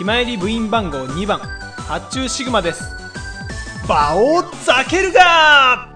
[0.00, 2.82] 今入り部員番号2番発注シグマです。
[3.86, 5.90] バオザケルガ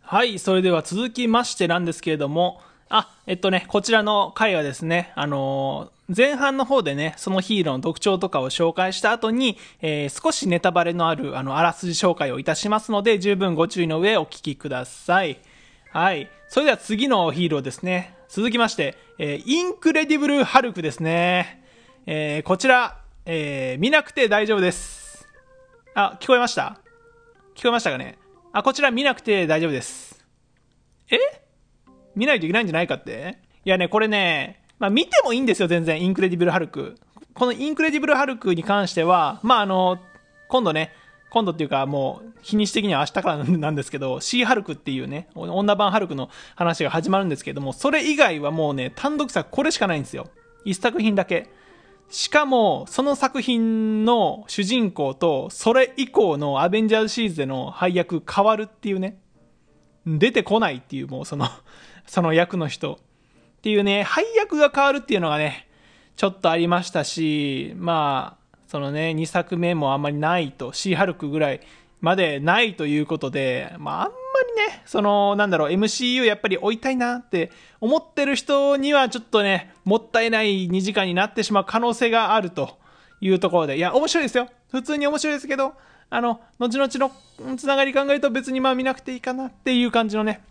[0.00, 2.60] はいそれでは続きましてなんですけれども。
[2.88, 15.38] あ、えっとね、こちらの回はですね、あのー、前半の方でね、そのヒーローの特徴とかを紹介した後に、えー、少しネタバレのある、あの、あらすじ紹介をいたしますので、十分ご注意の上お聞きください。
[15.92, 16.30] はい。
[16.48, 18.16] それでは次のヒーローですね。
[18.30, 21.62] 続きまして、えー、インクレディブル・ハルクですね。
[22.06, 22.96] えー、こちら、
[23.26, 25.28] えー、見なくて大丈夫です。
[25.94, 26.78] あ、聞こえました？
[27.54, 28.16] 聞こえましたかね？
[28.54, 30.24] あ、こちら見なくて大丈夫です。
[31.10, 31.18] え？
[32.16, 33.36] 見ないといけないんじゃないかって？
[33.66, 36.96] いやね、これね、まあ見てもいいんですよ、全然、インクレディブル・ハルク。
[37.34, 39.98] このインクレディブル・ハルクに関しては、まああの、
[40.48, 40.94] 今度ね、
[41.32, 50.28] 今度っていうかもう日にち的には明日からなんですけど、 シーハルクっていうね、女版ハルクの話が始まるんですけども、それ以外はもうね、単独作これしかないんですよ。
[50.66, 51.48] 一作品だけ。
[52.10, 59.18] しかも、その作品の主人公と、それ以降のアベンジャーズシリーズでの配役変わるっていうね。
[60.06, 61.48] 出てこないっていう、もうその
[62.06, 63.00] その役の人。
[63.56, 65.66] っていうね、配役が変わるっていうのがね、
[66.16, 68.41] ちょっとありましたし、まあ、
[68.72, 71.60] そのね、2作目もあんまりないと、シーハルクぐらい
[72.00, 74.14] までないということで、まあ、あんま
[74.64, 82.78] りね、その、なんだろう、MCU やっぱり追いたいなって思ってる人にはちょっとね、もったいない2時間になってしまう可能性があると
[83.20, 84.48] いうところで、いや、面白いですよ。
[84.70, 85.74] 普通に面白いですけど、
[86.08, 90.42] あの、後々のつながり考えると別にまあ見なくていいかなっていう感じのね、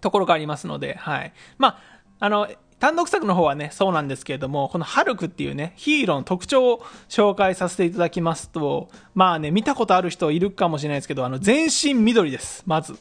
[0.00, 1.32] ところがありますので、はい。
[1.58, 1.78] まあ、
[2.18, 2.48] あの、
[2.80, 12.96] 単独作の方はね、そうなんですけれども、このハルクっていうね、ヒーローの特徴を紹介させていただきますと、まあね、見たことある人いるかもしれないですけど、あの、全身緑です、まず。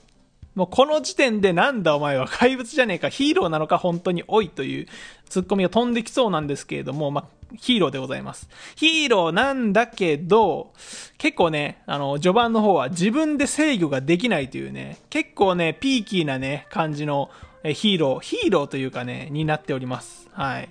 [0.56, 4.88] もうこの時点でなんだお前は怪物じゃねえか、ヒーローなのか本当に多いという
[5.30, 8.50] ツッコミが飛んできそうなんですけれども、まあ、ヒーローでございます。
[8.76, 10.74] ヒーローなんだけど、
[11.18, 17.30] 結構ね、あの、序盤の方は自分で制御ができないというね、結構ね、ピーキーなね、感じの
[17.64, 20.30] ヒーロー、ヒーローというかね、になっております。
[20.32, 20.70] はい。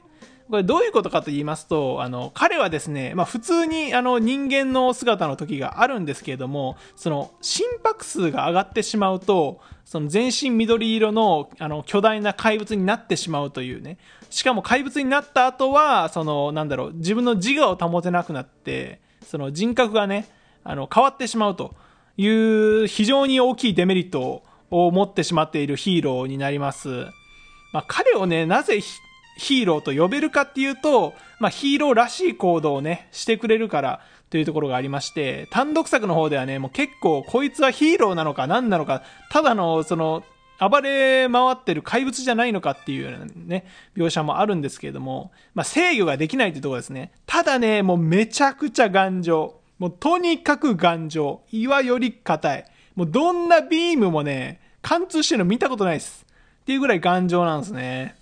[0.50, 13.98] これどういうことかと言いますと、あの、彼はですね、まあ普通にあの人間の姿の時があるんですけれども、その心拍数が上がってしまうと、その全身緑色のあの巨大な怪物になってしまうというね。
[14.30, 20.26] しかも怪物になった後は、そのなんだろう、自分の自我を保てなくなって、その人格がね、
[20.64, 21.74] あの変わってしまうと
[22.16, 27.06] いう非常に大きいデメリットをを持ってしまっているヒーローになります。
[27.72, 28.80] まあ彼をね、なぜ
[29.38, 40.24] ヒーローと呼べるかっていうと、まあ、ヒーローらしい行動をね、してくれるからというところがありまして、単独作の方ではね、もう結構こいつはヒーローなのか何なのか、ただのその、
[40.60, 43.64] 暴れ回ってる怪物じゃないのかっていうね、
[43.96, 47.12] 描写もあるんですけれども、まあ、制御ができないっていうところですね。
[47.26, 49.54] ただね、もうめちゃくちゃ頑丈。
[49.78, 51.42] もうとにかく頑丈。
[51.52, 52.64] 岩より硬い。
[52.98, 56.26] もうどんなビームもね、貫通してるの見たことないです。
[56.62, 58.16] っていうぐらい頑丈なんですね。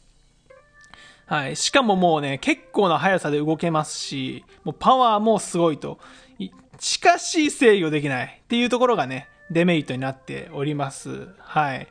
[1.24, 1.56] はい。
[1.56, 5.98] しかももうね、結構な速さで動けますし、もうパワーもすごいと。
[6.38, 11.26] 近しかし制御できないっていうところがね、デメリットになっております。
[11.38, 11.88] はい。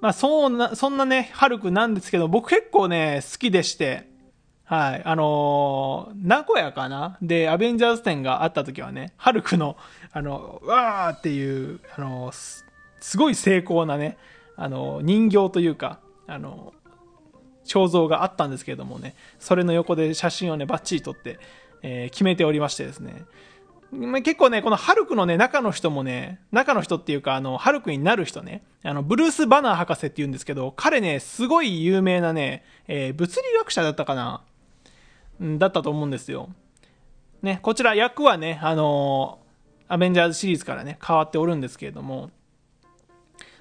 [0.00, 4.09] まあ、そうな、そんなね、ハルクなんですけど、僕結構ね、好きでして、
[4.70, 5.02] はい。
[5.04, 7.18] あのー、名古屋かな？
[7.20, 9.76] で、アベンジャーズ展があった時はね、ハルクの、
[10.12, 12.62] あの、わーっていう、あのー、
[13.00, 14.16] すごい精巧なね、
[14.54, 15.98] あのー、人形というか、
[16.28, 16.72] あの
[17.64, 21.40] 肖像があったんですけれどもね、それの横で写真をね、バッチリ撮って、
[21.82, 23.24] え、決めておりましてですね。
[24.22, 34.42] 結構ね、このハルクのね、中の人もね、中の人っていうか、あの、ハルクになる人ね、あの、ブルース・バナー博士って言うんですけど、彼ね、すごい有名なね、え、物理学者だったかな、
[35.40, 36.50] だったと思うんですよ。
[37.42, 42.30] ね、こちら役はね、あのー、アベンジャーズシリーズからね、変わっておるんですけれども、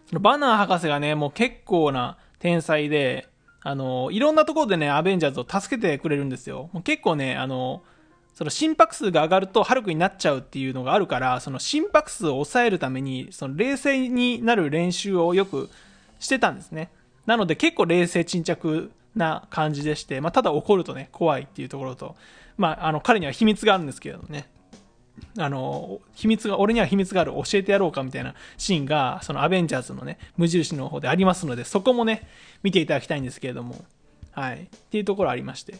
[0.07, 3.28] そのバナー博士がね、もう結構な天才で、
[3.62, 6.70] あの、いろんなところでね、アベンジャーズを助けてくれるんですよ。
[6.73, 7.84] もう結構ね、あの、
[8.34, 15.70] その心拍数が上がるとハルクになっちゃうっていうのがあるから、その心拍数を抑えるために、その冷静になる練習をよく
[16.20, 16.90] してたんですね。
[17.26, 22.16] なので結構冷静沈着な感じでして、まあ、ただ怒るとね、怖いっていうところと、
[22.58, 24.50] まあ、あの、彼には秘密があるんですけれどね。
[25.38, 32.28] あの、秘密が、俺には秘密がある、教えてやろうかみたいなシーンが、そのアベンジャーズのね、無印の方でありますので、そこもね、
[32.64, 33.84] 見ていただきたいんですけれども、
[34.32, 34.64] はい。
[34.64, 35.76] っていうところありまして。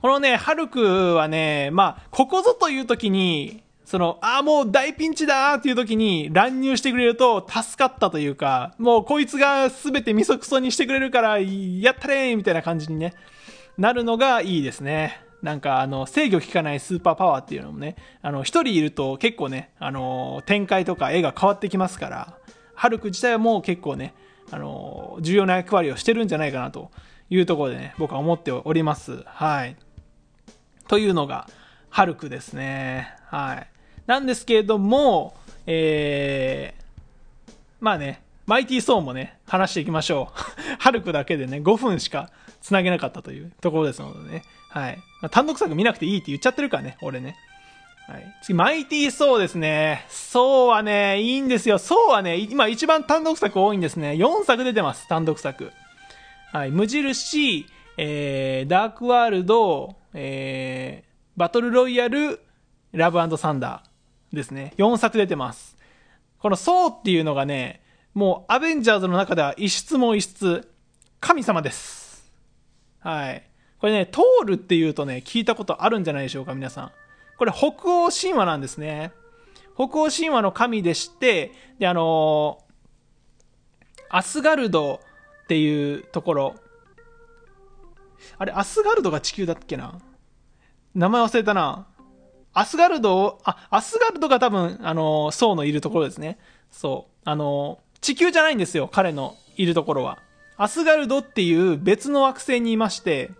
[0.00, 13.14] このね、ハルクはね、まあ、ここぞという時に、その、ああ、もう大ピンチだーっていう時に乱入してくれると助かったというか、もうこいつが全てみそくそにしてくれるから、やったれーみたいな感じにね、
[13.76, 15.20] なるのがいいですね。
[15.42, 22.38] なんか、あの、制御効かないスーパーパワーっていうのもね、あの、一人いると結構ね、あの、展開とか絵が変わってきますから、
[22.74, 24.14] ハルク自体はもう結構ね、
[24.50, 26.90] あの、重要な役割をしてるんじゃないかなと
[27.28, 29.22] いうところでね、僕は思っております。
[29.26, 29.76] はい。
[30.88, 31.46] というのが、
[31.90, 33.14] ハルクですね。
[33.26, 33.73] はい。
[34.06, 35.34] なんですけれども、
[35.66, 40.40] えー、まあね、マイティーソーもね、話していきましょう。
[40.78, 42.30] ハルクだけでね、5分しか
[42.60, 44.44] 繋げなかったというところですのでね。
[44.68, 44.96] はい。
[45.22, 47.36] まあ、単独作見なくていいって言っちゃってるからね、俺ね。
[48.06, 48.36] はい。
[48.42, 50.04] 次、マイティーソーですね。
[50.08, 51.78] ソーはね、いいんですよ。
[51.78, 54.10] ソーはね、今一番単独作多いんですね。
[54.12, 55.72] 4作出てます、単独作。
[56.52, 56.70] はい。
[56.70, 57.66] 無印、
[57.96, 62.40] えー、ダークワールド、えー、バトルロイヤル、
[62.92, 63.93] ラブサンダー
[64.34, 64.74] ですね。
[64.76, 65.76] 4作出てます。
[66.38, 67.82] このソーっていうのがね、
[68.12, 70.68] もうアベンジャーズの中では異質も異質、
[71.20, 72.30] 神様です。
[73.00, 73.42] はい。
[73.78, 76.92] これね、トールっていうとね、聞いたことあるんじゃないでしょうか、皆さん。
[77.38, 77.68] これ北
[78.04, 79.12] 欧神話なんですね。
[79.74, 85.00] 北欧神話の神でして、で、あのー、アスガルド
[85.44, 86.54] っていうところ、
[88.38, 89.98] あれ、アスガルドが地球だっけな？
[90.94, 91.86] 名前忘れたな。
[92.54, 96.38] アスガルドをあ、アスガルドが多分、あの、ソウのいるところですね。
[96.70, 97.14] そう。
[97.24, 100.18] あの、地球じゃないんですよ、彼のいるところは。
[100.56, 103.30] アスガルドっていう別の惑星にいまして、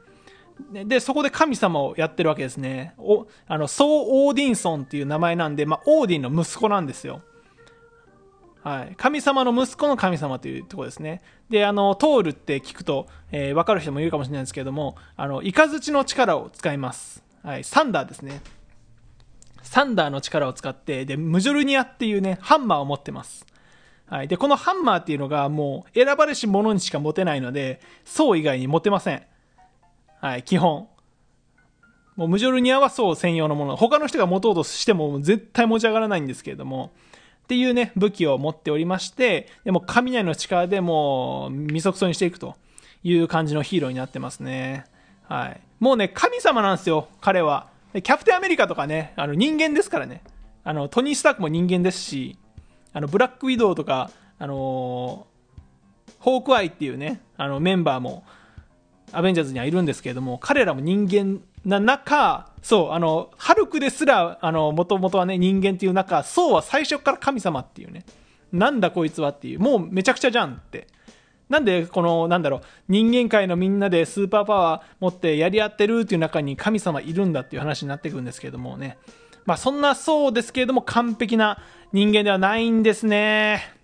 [0.72, 2.94] で、そこで神様をやってるわけですね。
[2.98, 7.22] お、あの、ソー・オーディンソンっていう名前なんで、まあ、オーディンの息子なんですよ。
[8.62, 8.94] はい。
[8.96, 11.22] 神様の息子の神様というところですね。
[11.50, 17.22] で、あの、トールって聞くと、えー、わかる人もいるかもしれないですけども、あの、イカズチの力を使います。
[17.42, 17.64] はい。
[17.64, 18.40] サンダーですね。
[19.74, 23.44] サンダーの力を使って、で、ムジョルニアっていうね、ハンマーを持ってます。
[24.06, 24.28] はい。
[24.28, 29.22] で、このハンマーっていうのがもう選ばれし者にしか持てないので、層以外に持てません。
[30.20, 30.86] はい、基本。
[32.14, 33.74] もうムジョルニアはそう専用のもの。
[33.74, 36.92] 他の人が持とうとしても絶対持ち上がらないんですけれども、
[37.42, 42.54] っていうね、武器を持っておりまして、でも雷の力でもう、みそくそにしていくと
[43.02, 44.84] いう感じのヒーローになってますね。
[45.28, 45.60] はい。
[45.80, 47.73] もうね、神様なんですよ、彼は。
[48.02, 50.22] キャプテンアメリカとかね、あの人間ですからね。
[50.64, 52.38] あの、トニー・スタークも人間ですし、
[52.92, 58.24] あの、ブラックウィドウとか、あのー、ホークアイっていうね、あのメンバーも、
[59.12, 68.04] アベンジャーズにはいるんですけれども、彼らも人間な中、そう、あの、ハルクですら、あの、もともとはね、人間っていう中、そうは最初から神様っていうね、
[68.52, 70.86] なんだこいつはっていう、もうめちゃくちゃじゃんって。
[71.48, 78.98] なんで、この、なんだろう、人間界のみんなでスーパーパワー持ってやり合ってるっていう中に神様いるんだっていう話になってくるんですけどもね。
[79.44, 81.58] まあそんなそうですけれども完璧な
[81.92, 83.74] 人間ではないんですね。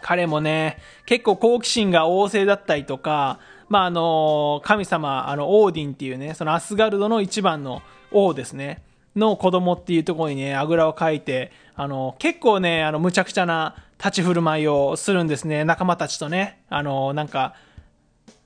[0.00, 3.38] 彼もね、結構好奇心が旺盛だったりとか、
[3.68, 7.80] まあ、あの、神様、あの、オーディンっていうね、そのアスガルドの一番の
[8.12, 8.82] 王ですね、
[9.16, 17.54] の子供っていうところにね、あぐらをかいて、あの、結構ね、あの、むちゃくちゃな立ち振る舞いをするんですね、仲間たちとね、あの、なんか、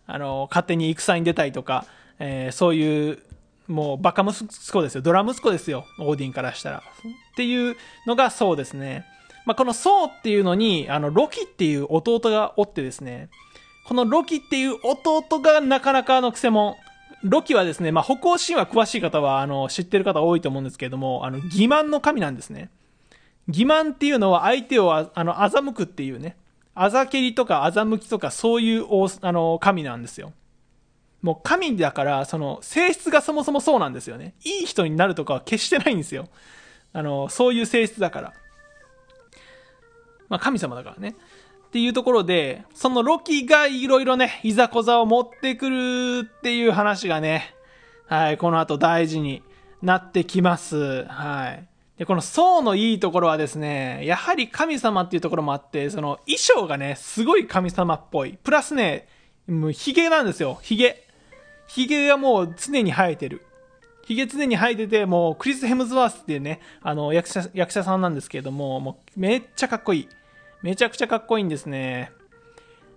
[0.06, 1.84] あの、勝手に戦に出たりとか、
[2.18, 3.18] えー、そういう、
[3.66, 5.02] もうバカ息子ですよ。
[5.02, 5.84] ドラ息子ですよ。
[5.98, 6.78] オーディンからしたら。
[6.78, 6.82] っ
[7.36, 7.76] ていう
[8.06, 9.04] のがそうですね。
[9.44, 13.28] まあ、このソーっていうのに、あの、ロキっていう弟がおってですね、
[13.86, 16.76] このロキっていう弟がなかなかのクセモ
[17.24, 17.28] ン。
[17.28, 22.70] ロキはですね、まあ、北欧神話詳しい方は、あの、知ってる方多いと思うんですけれども、あの、欺瞞の神なんですね。
[23.48, 26.36] 欺瞞っていうのは相手をあ、の、欺くっていうね、
[26.74, 28.84] あざけりとか欺きとかそういう
[29.22, 30.32] あの、神なんですよ。
[31.22, 34.34] もう神だから、その、性質がそもそもそうなんですよね。
[34.44, 36.28] いい人になるとかは決してないんですよ。
[36.92, 38.32] あの、そういう性質だから。
[40.28, 41.16] まあ、神様だからね。
[41.66, 47.54] っていうところで、そのロキがいろいろね、いざこざを持ってくるっていう話がね、
[48.06, 49.42] はい、この後大事に
[49.82, 51.04] なってきます。
[51.06, 51.68] はい。
[51.98, 58.38] で、この層のいいところはですね、やはり神様っていうところもあって、その衣装がね、すごい神様っぽい。
[58.42, 59.08] プラスね、
[59.48, 60.58] もう髭なんですよ。
[60.62, 61.04] 髭。
[61.66, 63.44] 髭がもう常に生えてる。
[64.06, 70.08] 髭常に生えてて、もうクリス・ヘムズワースっていうね、あの役者、役者さんなんですけれども、もうめっちゃかっこいい。
[70.62, 72.12] めちゃくちゃかっこいいんですね。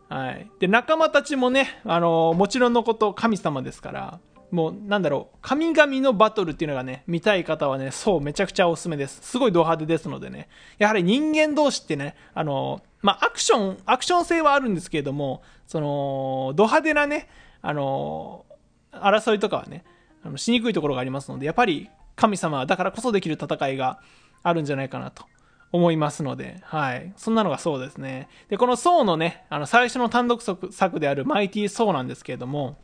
[0.10, 0.50] はい。
[0.60, 4.20] で、仲間たちもね、あの、もちろんのこと神様ですから、
[4.52, 9.20] もう、なんだろう、神々のバトルっていうのがね、見たい方はね、そう、めちゃくちゃおすすめです。
[9.22, 10.50] すごいド派手ですのでね。
[10.78, 17.30] やはり人間同士ってね、あの、まあ、アクション、アクション性はあるんですけれども、その、ド派手なね、
[17.62, 18.46] あの、
[18.92, 19.86] 争いとかはね、
[20.24, 24.00] あのしにくいところがありますので、やっぱり神様だからこそできる戦いが
[24.44, 25.26] あるんじゃないかなと
[25.72, 27.14] 思いますので、はい。
[27.16, 28.28] そんなのがそうですね。
[28.50, 32.78] で、このソーのね、あの、最初の単独作であるマイティー・ソーなんですけれども、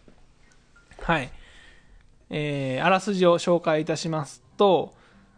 [1.02, 1.30] はい。
[2.30, 4.94] えー、あらすじを紹介いたしますと、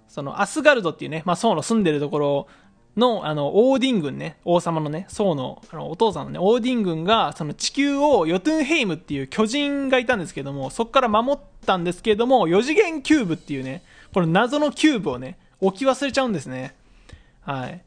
[0.08, 2.48] そのアスガルドっていうね、まあ、ソーの住んでるところ
[2.98, 16.76] の、あの、オーディン軍ね、王様のね、ソーの、あの、お父さんのね、オーディン軍が、その地球をヨトゥンヘイムっていう巨人がいたんですけども、そこから守ったんですけども、4次元キューブっていうね、この謎のキューブをね、置き忘れちゃうんですね。
[17.42, 17.82] はい。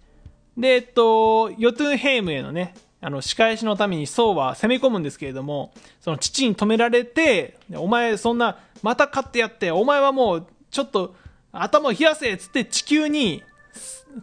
[0.56, 11.14] で、えっと、ヨトゥンヘイムへのね、あの、仕返しのためにソーは攻め込むんですけれども、その父に止められて、お前そんな、また勝ってやって、お前はもう、ちょっと、
[11.52, 13.42] 頭を冷やせっつって地球に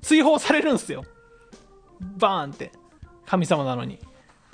[0.01, 1.06] 追放されるんですよ。
[2.00, 2.72] バーンって。
[3.25, 4.00] 神様なのに。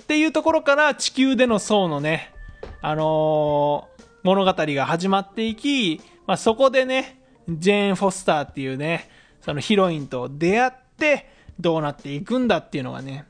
[0.01, 2.33] っていうところから地球での層のね、
[2.81, 9.09] あのー、物語が始まっていき、まあ、そこでね、ジェーン・フォスターっていうね、
[9.41, 13.25] そのヒロインと出会って、どうなっていくんだっていうのがね、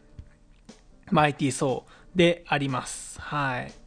[1.11, 3.21] マイティー・ソーであります。
[3.21, 3.84] はい。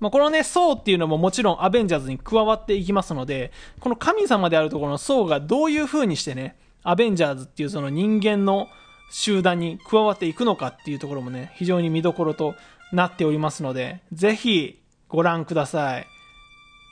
[0.00, 8.68] まあ、このね、ソーっていうのももちろんアベンジャーズに加わっていきますので、この神様であるところのソーがどういう風にしてね、アベンジャーズっていうその人間の
[9.10, 12.54] 集団に加わっていくのかっていうところもね、非常に見どころと
[12.92, 16.06] なっておりますので、ぜひご覧ください。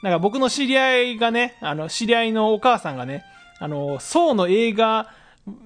[0.03, 3.25] なんか僕の知り合いがね、あの、知り合いのお母さんがね、
[3.59, 5.11] あの、ソーの映画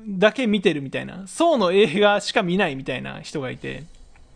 [0.06, 3.84] だけ見てるみたいな、ソーの映画しか見ないみたいな人がいて、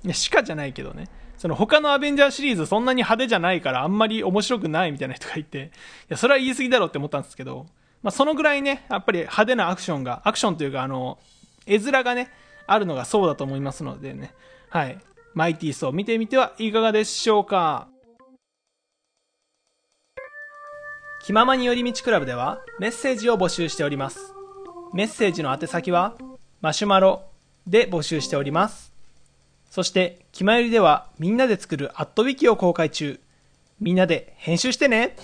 [0.05, 1.09] いや、しかじゃないけどね。
[1.41, 5.69] その他のアベンジャーシリーズそんなに派手じゃないからあんまり面白くないみたいな人がいて、い
[6.11, 7.65] や、それは言い過ぎだろうって思ったんですけど、
[8.03, 11.19] まあ、そのぐらいね、やっぱり派手なアクションが、アクションというか、あの、
[11.65, 12.31] 絵面がね、
[12.67, 14.35] あるのがそうだと思いますのでね、
[14.69, 14.99] はい。
[15.33, 17.89] マイティーソー見てみてはいかがでしょうか。
[21.25, 24.35] 気ままに寄り道クラブではメッセージを募集しております。
[24.93, 26.17] メッセージの宛先は
[26.61, 27.23] マシュマロ
[27.67, 28.90] で募集しております。
[29.71, 33.21] そして、気まよりではみんなで作るアットウィキを公開中。
[33.81, 35.17] みんなで編集してね